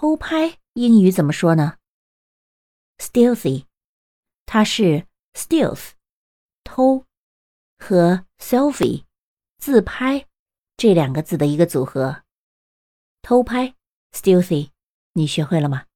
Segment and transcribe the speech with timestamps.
[0.00, 1.76] 偷拍英语怎么说呢
[2.98, 3.66] ？Stealthy
[4.46, 5.94] 它是 stealth
[6.62, 7.04] 偷
[7.80, 9.06] 和 selfie
[9.56, 10.28] 自拍
[10.76, 12.22] 这两个字的一个组合。
[13.22, 13.74] 偷拍
[14.12, 14.70] stealthy
[15.14, 15.87] 你学会了吗？